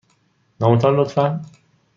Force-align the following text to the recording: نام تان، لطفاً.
نام 0.59 0.77
تان، 0.79 0.95
لطفاً. 0.97 1.41